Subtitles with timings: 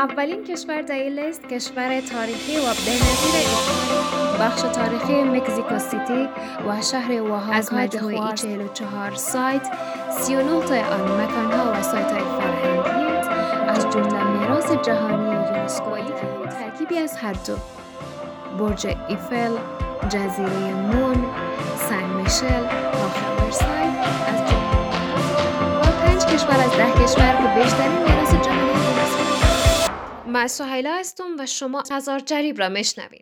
[0.00, 3.48] اولین کشور در این لیست کشور تاریخی و بنظیر
[4.40, 6.28] بخش تاریخی مکزیکو سیتی
[6.68, 9.70] و شهر اوهاکا از مجموعه 44 سایت
[10.10, 13.28] 39 تا آن مکانها و سایت های فرهنگی
[13.68, 15.90] از جمله میراث جهانی یونسکو
[16.50, 17.56] ترکیبی از هر دو.
[18.58, 19.56] برج ایفل
[20.08, 21.24] جزیره مون
[21.88, 23.88] سن میشل و خبرسای
[24.26, 24.80] از جمله.
[25.78, 28.09] و پنج کشور از ده کشور که بیشترین
[30.30, 33.20] من سهیلا هستم و شما هزار جریب را میشنوید.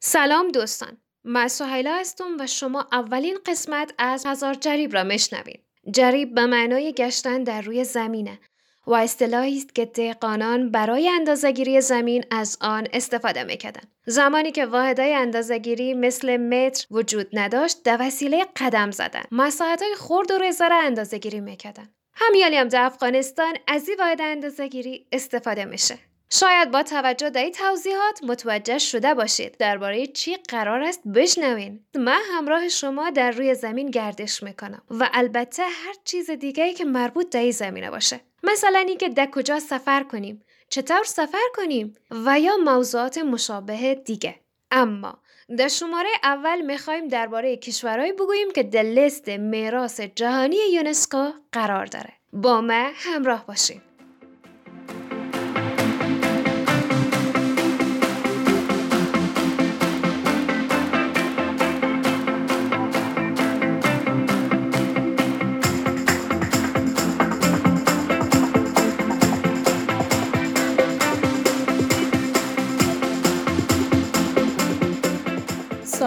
[0.00, 0.96] سلام دوستان.
[1.24, 5.63] من سهیلا هستم و شما اولین قسمت از هزار جریب را میشنوید.
[5.90, 8.38] جریب به معنای گشتن در روی زمینه
[8.86, 13.92] و اصطلاحی است که دهقانان برای اندازهگیری زمین از آن استفاده می‌کردند.
[14.06, 20.38] زمانی که واحدهای اندازهگیری مثل متر وجود نداشت در وسیله قدم زدن مساحتهای خرد و
[20.38, 25.98] ریزه را اندازهگیری می‌کردن همیالی هم در افغانستان از این واحد اندازهگیری استفاده میشه.
[26.30, 31.80] شاید با توجه به توضیحات متوجه شده باشید درباره چی قرار است بشنوین.
[31.94, 37.36] من همراه شما در روی زمین گردش می‌کنم و البته هر چیز دیگه که مربوط
[37.36, 38.20] به زمینه باشه.
[38.42, 44.34] مثلا اینکه در کجا سفر کنیم چطور سفر کنیم و یا موضوعات مشابه دیگه.
[44.70, 45.18] اما
[45.58, 52.12] در شماره اول می‌خوایم درباره کشورهایی بگوییم که در لیست میراث جهانی یونسکو قرار داره.
[52.32, 53.82] با ما همراه باشیم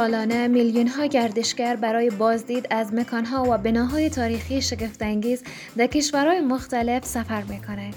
[0.07, 5.43] سالانه میلیون ها گردشگر برای بازدید از مکانها و بناهای تاریخی شگفتانگیز
[5.77, 7.95] در کشورهای مختلف سفر می‌کنند.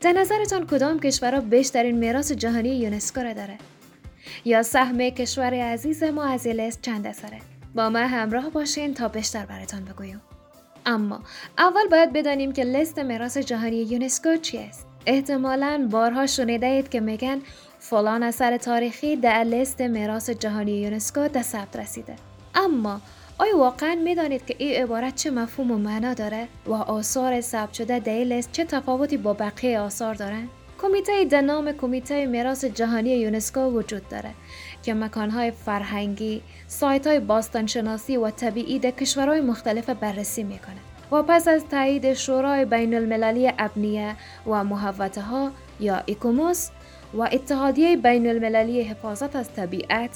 [0.00, 3.58] در نظرتان کدام کشورها بیشترین میراث جهانی یونسکو را داره؟
[4.44, 7.38] یا سهم کشور عزیز ما از لیست چند اثره؟
[7.74, 10.20] با ما همراه باشین تا بیشتر براتان بگویم.
[10.86, 11.20] اما
[11.58, 14.86] اول باید بدانیم که لیست میراث جهانی یونسکو چی است.
[15.06, 17.40] احتمالاً بارها شنیده اید که میگن
[17.90, 22.16] فلان اثر تاریخی در لیست میراث جهانی یونسکو در ثبت رسیده.
[22.54, 23.00] اما
[23.38, 27.98] آیا واقعا می‌دانید که این عبارت چه مفهوم و معنا داره و آثار ثبت شده
[27.98, 30.48] در لیست چه تفاوتی با بقیه آثار دارند؟
[30.82, 34.30] کمیته در نام کمیته میراث جهانی یونسکو وجود داره
[34.82, 40.78] که مکانهای فرهنگی، سایت های باستانشناسی و طبیعی در کشورهای مختلف بررسی می‌کنه.
[41.12, 45.50] و پس از تایید شورای بین المللی ابنیه و محوطه ها
[45.80, 46.68] یا ایکوموس
[47.14, 50.10] و اتحادیه بین المللی حفاظت از طبیعت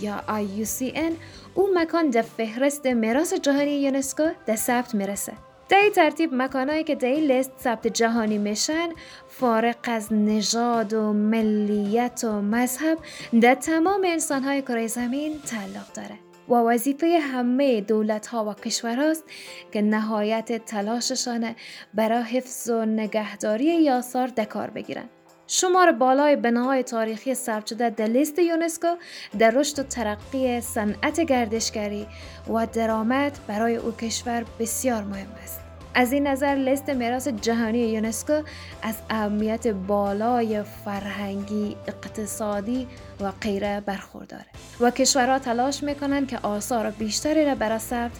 [0.00, 1.12] یا IUCN
[1.54, 5.32] او مکان در فهرست میراث جهانی یونسکو در ثبت می‌رسه.
[5.68, 8.88] در ترتیب مکانهایی که در لیست ثبت جهانی میشن
[9.28, 12.98] فارق از نژاد و ملیت و مذهب
[13.40, 16.18] در تمام انسانهای کره زمین تعلق داره
[16.48, 19.24] و وظیفه همه دولت ها و کشورهاست
[19.72, 21.54] که نهایت تلاششان
[21.94, 25.21] برای حفظ و نگهداری یاسار دکار بگیرند.
[25.54, 28.96] شمار بالای بناهای تاریخی ثبت شده در لیست یونسکو
[29.38, 32.06] در رشد و ترقی صنعت گردشگری
[32.54, 35.60] و درآمد برای او کشور بسیار مهم است
[35.94, 38.42] از این نظر لیست میراث جهانی یونسکو
[38.82, 42.88] از اهمیت بالای فرهنگی، اقتصادی
[43.20, 44.46] و غیره برخورداره
[44.80, 48.12] و کشورها تلاش می‌کنند که آثار بیشتری را برای ثبت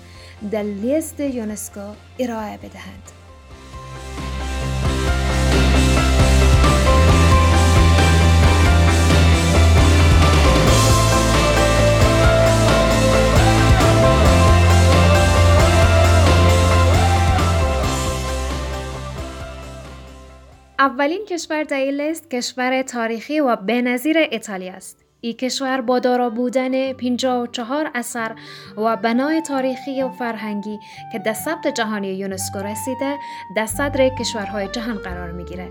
[0.51, 1.81] در لیست یونسکو
[2.19, 3.22] ارائه بدهند.
[20.83, 25.05] اولین کشور در لیست کشور تاریخی و بنظیر ایتالیا است.
[25.21, 28.35] این کشور با دارا بودن 54 اثر
[28.77, 30.79] و بنای تاریخی و فرهنگی
[31.13, 33.17] که در ثبت جهانی یونسکو رسیده
[33.57, 35.69] در صدر کشورهای جهان قرار می‌گیره.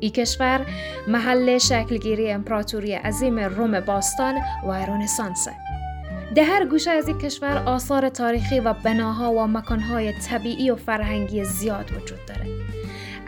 [0.00, 0.66] این کشور
[1.08, 4.34] محل شکلگیری امپراتوری عظیم روم باستان
[4.66, 5.48] و رنسانس
[6.34, 11.44] در هر گوشه از این کشور آثار تاریخی و بناها و مکانهای طبیعی و فرهنگی
[11.44, 12.81] زیاد وجود داره.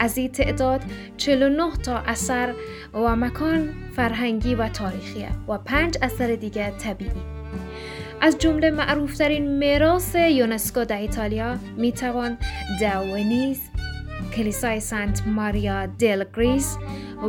[0.05, 0.81] از این تعداد
[1.17, 2.55] 49 تا اثر
[2.95, 7.11] و مکان فرهنگی و تاریخی و پنج اثر دیگه طبیعی
[8.21, 12.39] از جمله معروفترین میراث یونسکو در ایتالیا می‌توان
[12.81, 13.61] به ونیز،
[14.37, 16.77] کلیسای سنت ماریا دل گریس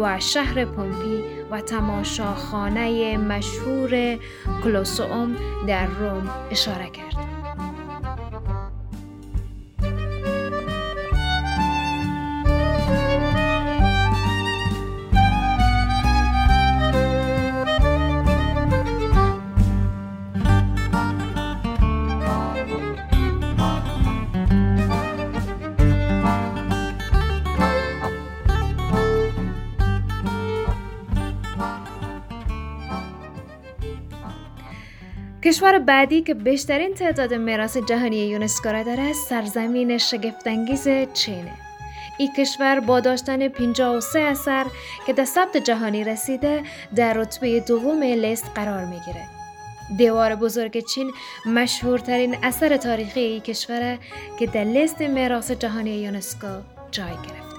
[0.02, 4.18] و شهر پومپی و تماشاخانه مشهور
[4.64, 5.36] کلوسئوم
[5.68, 7.25] در روم اشاره کرد.
[35.46, 41.54] کشور بعدی که بیشترین تعداد میراث جهانی یونسکو را داره سرزمین شگفتانگیز چینه.
[42.18, 44.66] این کشور با داشتن 53 اثر
[45.08, 46.64] که در ثبت جهانی رسیده
[46.96, 49.28] در رتبه دوم لیست قرار می‌گیره.
[49.98, 51.12] دیوار بزرگ چین
[51.46, 54.00] مشهورترین اثر تاریخی این کشوره
[54.40, 56.48] که در لیست میراث جهانی یونسکو
[56.92, 57.55] جای گرفته.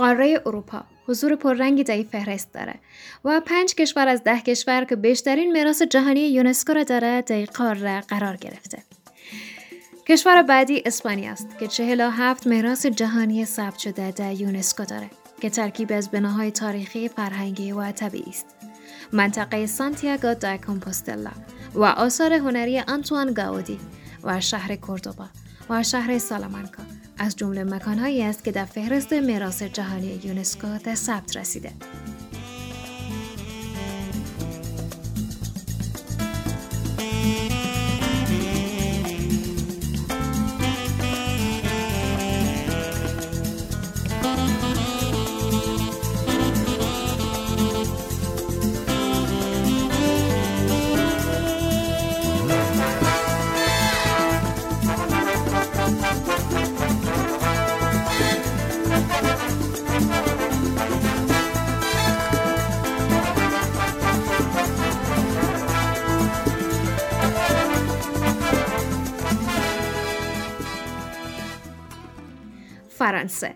[0.00, 2.74] قاره اروپا حضور پررنگی در فهرست داره
[3.24, 8.00] و پنج کشور از ده کشور که بیشترین میراث جهانی یونسکو را داره در قاره
[8.00, 8.78] قرار گرفته.
[10.08, 15.10] کشور بعدی اسپانیا است که 47 میراث جهانی ثبت شده در یونسکو داره
[15.40, 18.46] که ترکیب از بناهای تاریخی فرهنگی و طبیعی است.
[19.12, 21.32] منطقه سانتیاگو دا کمپوستلا
[21.74, 23.78] و آثار هنری آنتوان گاودی
[24.24, 25.26] و شهر کوردوبا
[25.70, 31.36] و شهر سالامانکا از جمله مکانهایی است که در فهرست میراث جهانی یونسکو در ثبت
[31.36, 31.72] رسیده.
[73.00, 73.54] فرانسه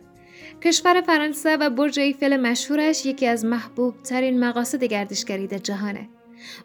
[0.63, 6.09] کشور فرانسه و برج ایفل مشهورش یکی از محبوب ترین مقاصد گردشگری در جهانه.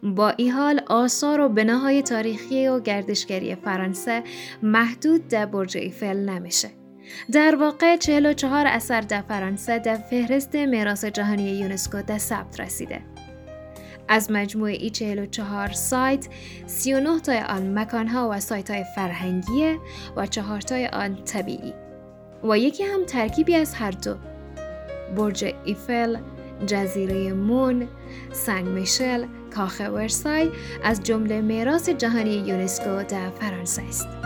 [0.04, 4.24] با این حال آثار و بناهای تاریخی و گردشگری فرانسه
[4.64, 6.70] محدود در برج ایفل نمیشه.
[7.32, 13.02] در واقع 44 اثر در فرانسه در فهرست میراث جهانی یونسکو در ثبت رسیده.
[14.08, 16.28] از مجموع ای 44 سایت
[16.66, 19.80] 39 تای آن مکانها و سایت های فرهنگیه
[20.16, 21.89] و 4 تای آن طبیعی.
[22.44, 24.16] و یکی هم ترکیبی از هر دو.
[25.16, 26.18] برج ایفل
[26.68, 27.88] جزیره مون
[28.32, 30.50] سنگ میشل کاخ ورسای
[30.84, 34.19] از جمله میراث جهانی یونسکو در فرانسه است.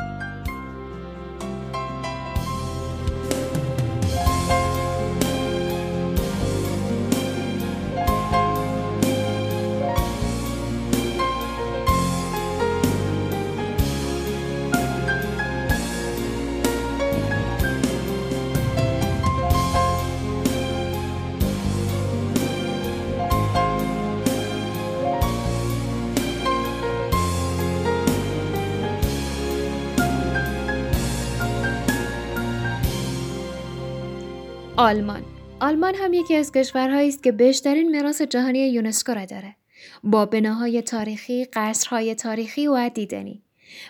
[34.94, 35.24] آلمان
[35.60, 39.56] آلمان هم یکی از کشورهایی است که بیشترین میراث جهانی یونسکو را داره
[40.04, 43.44] با بناهای تاریخی، قصرهای تاریخی و دیدنی.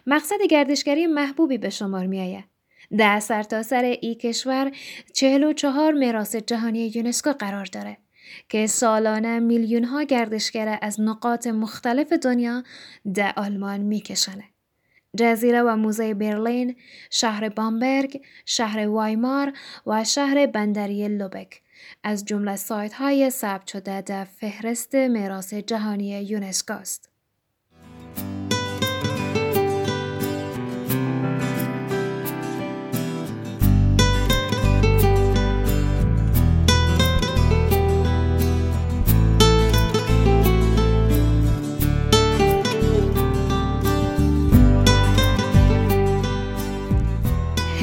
[0.07, 2.43] مقصد گردشگری محبوبی به شمار می آید.
[2.97, 4.71] در سرتاسر ای کشور
[5.13, 7.97] 44 میراث جهانی یونسکو قرار داره
[8.49, 12.63] که سالانه میلیون ها گردشگر از نقاط مختلف دنیا
[13.13, 14.52] در آلمان میکشنه.
[15.17, 16.75] جزیره و موزه برلین،
[17.09, 19.53] شهر بامبرگ، شهر وایمار
[19.87, 21.61] و شهر بندری لوبک
[22.03, 27.12] از جمله سایت های ثبت شده در فهرست میراث جهانی یونسکو است.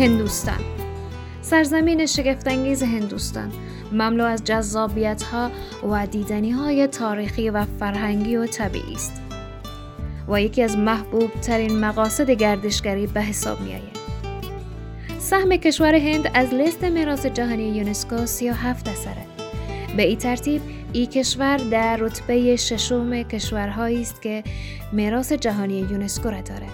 [0.01, 0.59] هندوستان
[1.43, 3.53] سرزمین شگفتانگیز هندوستان
[3.93, 5.51] مملو از جذابیت ها
[5.91, 9.23] و دیدنی های تاریخی و فرهنگی و طبیعی است
[10.29, 14.01] و یکی از محبوب ترین مقاصد گردشگری به حساب می آید.
[15.19, 19.27] سهم کشور هند از لیست میراث جهانی یونسکو 37 اثره.
[19.97, 24.45] به این ترتیب این کشور در رتبه ششم کشورهایی است که
[24.93, 26.67] میراث جهانی یونسکو را داره.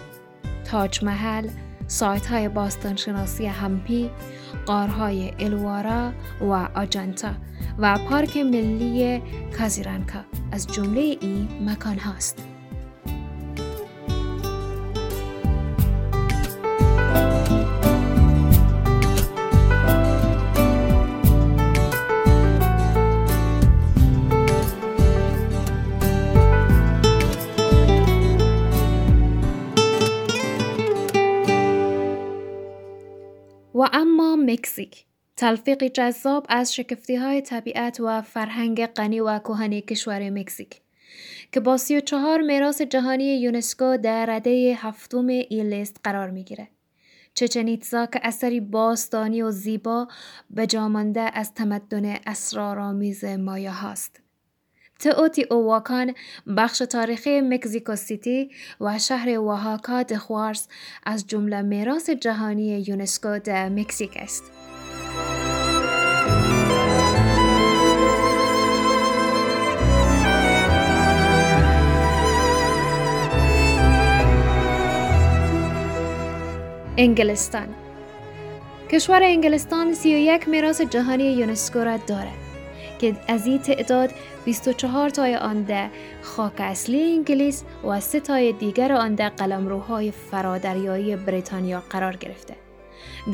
[0.64, 1.48] تاج محل،
[1.86, 4.10] سایت های باستانشناسی همپی،
[4.66, 7.30] قارهای الوارا و آجانتا
[7.78, 9.22] و پارک ملی
[9.58, 10.18] کازیرانکا
[10.52, 12.55] از جمله این مکان هاست.
[34.76, 35.04] مکزیک
[35.36, 40.80] تلفیقی جذاب از شکفتی های طبیعت و فرهنگ غنی و کهنی کشور مکزیک
[41.52, 46.68] که با سی و چهار میراث جهانی یونسکو در رده هفتم این لیست قرار می‌گیره.
[47.34, 50.08] چچنیتزا که اثری باستانی و زیبا
[50.50, 54.25] به جامانده از تمدن اسرارآمیز مایا هاست.
[54.98, 56.14] تئوتی اوواکان
[56.56, 58.50] بخش تاریخی مکزیکو سیتی
[58.80, 60.68] و شهر واهاکا دخوارس
[61.06, 64.42] از جمله میراث جهانی یونسکو در مکزیک است.
[76.98, 77.68] انگلستان
[78.90, 82.46] کشور انگلستان 31 میراث جهانی یونسکو را دارد.
[82.98, 84.10] که از این تعداد
[84.46, 85.88] 24 تای آن در
[86.22, 92.54] خاک اصلی انگلیس و سه تای دیگر آن در قلمروهای فرادریایی بریتانیا قرار گرفته.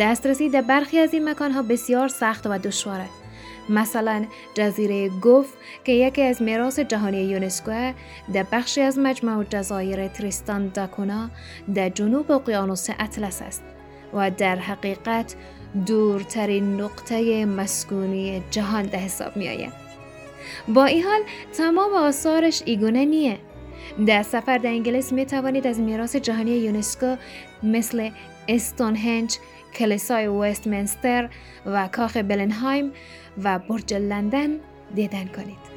[0.00, 3.06] دسترسی در برخی از این مکانها بسیار سخت و دشواره.
[3.68, 5.52] مثلا جزیره گوف
[5.84, 7.92] که یکی از میراث جهانی یونسکو
[8.32, 11.30] در بخشی از مجمع جزایر تریستان داکونا
[11.74, 13.62] در جنوب اقیانوس اطلس است
[14.14, 15.34] و در حقیقت
[15.86, 19.91] دورترین نقطه مسکونی جهان ده حساب می آید.
[20.68, 21.20] با این حال
[21.56, 23.38] تمام آثارش ایگونه نیه.
[24.06, 27.16] در سفر در انگلیس می توانید از میراث جهانی یونسکو
[27.62, 28.10] مثل
[28.48, 29.36] استونهنج،
[29.74, 31.28] کلیسای وستمنستر
[31.66, 32.92] و کاخ بلنهایم
[33.42, 34.50] و برج لندن
[34.94, 35.72] دیدن کنید.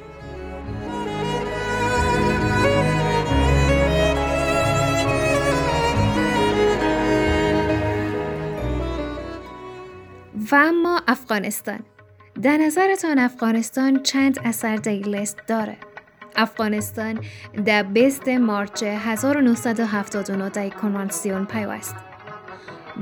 [10.52, 11.78] و اما افغانستان
[12.42, 15.76] در نظرتان افغانستان چند اثر در لیست داره؟
[16.36, 17.20] افغانستان
[17.64, 21.94] در 20 مارچ 1979 در کنوانسیون پیوست.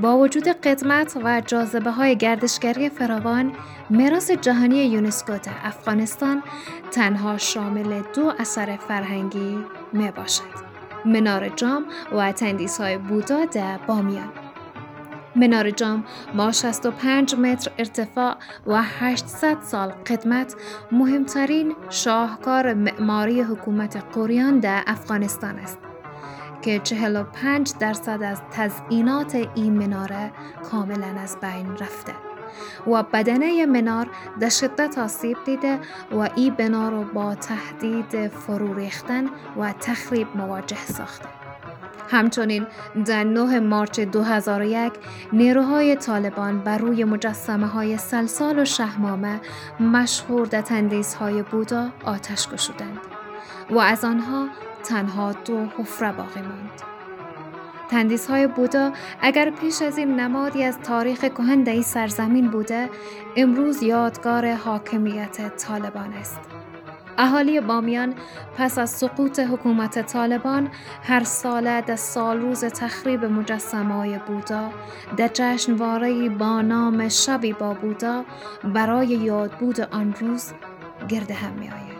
[0.01, 3.51] با وجود قدمت و جاذبه های گردشگری فراوان
[3.89, 6.43] میراث جهانی یونسکو در افغانستان
[6.91, 9.59] تنها شامل دو اثر فرهنگی
[9.93, 10.65] می باشد
[11.05, 14.44] منار جام و تندیس های بودا در بامیان.
[15.35, 16.03] منار جام
[16.37, 18.35] با 65 متر ارتفاع
[18.67, 20.55] و 800 سال قدمت
[20.91, 25.77] مهمترین شاهکار معماری حکومت قوریان در افغانستان است
[26.61, 30.31] که 45 درصد از تزئینات این مناره
[30.71, 32.13] کاملا از بین رفته
[32.87, 35.79] و بدنه منار در شدت آسیب دیده
[36.11, 39.25] و این بنا را با تهدید فرو ریختن
[39.57, 41.44] و تخریب مواجه ساخته.
[42.09, 42.65] همچنین
[43.05, 44.93] در 9 مارچ 2001
[45.33, 49.41] نیروهای طالبان بر روی مجسمه های سلسال و شهمامه
[49.79, 50.63] مشهور در
[51.19, 52.99] های بودا آتش گشودند
[53.69, 54.47] و از آنها
[54.83, 56.81] تنها دو حفره باقی ماند.
[57.89, 62.89] تندیس های بودا اگر پیش از این نمادی از تاریخ کهن در سرزمین بوده
[63.35, 66.39] امروز یادگار حاکمیت طالبان است.
[67.17, 68.13] اهالی بامیان
[68.57, 70.69] پس از سقوط حکومت طالبان
[71.03, 74.69] هر ساله در سال روز تخریب مجسمه بودا
[75.17, 78.25] در جشنواره با نام شبی با بودا
[78.63, 80.53] برای یادبود آن روز
[81.09, 81.95] گرد هم می آید.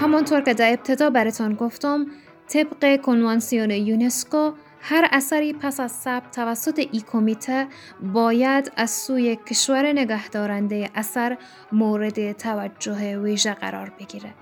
[0.00, 2.06] همانطور که در ابتدا براتان گفتم
[2.52, 7.66] طبق کنوانسیون یونسکو هر اثری پس از ثبت توسط ای کمیته
[8.02, 11.38] باید از سوی کشور نگهدارنده اثر
[11.72, 14.34] مورد توجه ویژه قرار بگیره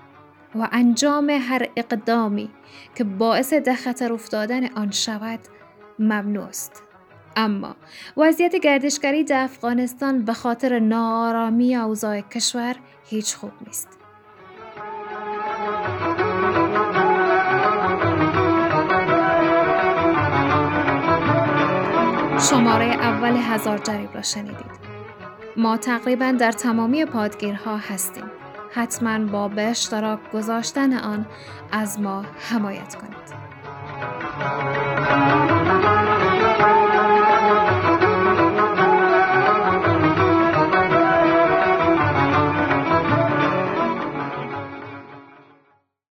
[0.55, 2.49] و انجام هر اقدامی
[2.95, 5.39] که باعث ده خطر افتادن آن شود
[5.99, 6.83] ممنوع است
[7.35, 7.75] اما
[8.17, 12.75] وضعیت گردشگری در افغانستان به خاطر ناآرامی اوضاع کشور
[13.05, 13.98] هیچ خوب نیست.
[22.49, 24.79] شماره اول هزار جریب را شنیدید.
[25.57, 28.23] ما تقریبا در تمامی پادگیرها هستیم.
[28.73, 31.25] حتما با به اشتراک گذاشتن آن
[31.71, 33.29] از ما حمایت کنید.